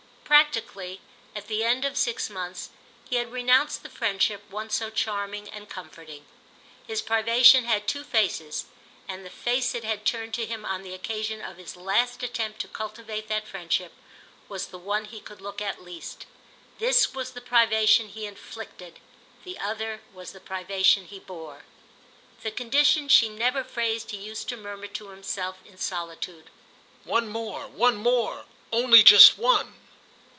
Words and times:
Practically, 0.31 1.01
at 1.35 1.47
the 1.49 1.61
end 1.65 1.83
of 1.83 1.97
six 1.97 2.29
months, 2.29 2.69
he 3.09 3.17
had 3.17 3.33
renounced 3.33 3.83
the 3.83 3.89
friendship 3.89 4.49
once 4.49 4.75
so 4.75 4.89
charming 4.89 5.49
and 5.49 5.67
comforting. 5.69 6.25
His 6.87 7.01
privation 7.01 7.65
had 7.65 7.85
two 7.85 8.05
faces, 8.05 8.63
and 9.09 9.25
the 9.25 9.29
face 9.29 9.75
it 9.75 9.83
had 9.83 10.05
turned 10.05 10.33
to 10.35 10.45
him 10.45 10.63
on 10.63 10.83
the 10.83 10.93
occasion 10.93 11.41
of 11.41 11.57
his 11.57 11.75
last 11.75 12.23
attempt 12.23 12.61
to 12.61 12.69
cultivate 12.69 13.27
that 13.27 13.45
friendship 13.45 13.91
was 14.47 14.67
the 14.67 14.77
one 14.77 15.03
he 15.03 15.19
could 15.19 15.41
look 15.41 15.61
at 15.61 15.83
least. 15.83 16.25
This 16.79 17.13
was 17.13 17.31
the 17.31 17.41
privation 17.41 18.07
he 18.07 18.25
inflicted; 18.25 19.01
the 19.43 19.59
other 19.59 19.99
was 20.13 20.31
the 20.31 20.39
privation 20.39 21.07
he 21.07 21.19
bore. 21.19 21.63
The 22.41 22.51
conditions 22.51 23.11
she 23.11 23.27
never 23.27 23.65
phrased 23.65 24.11
he 24.11 24.17
used 24.17 24.47
to 24.47 24.57
murmur 24.57 24.87
to 24.87 25.09
himself 25.09 25.57
in 25.65 25.77
solitude: 25.77 26.49
"One 27.03 27.27
more, 27.27 27.67
one 27.67 27.97
more—only 27.97 29.03
just 29.03 29.37
one." 29.37 29.75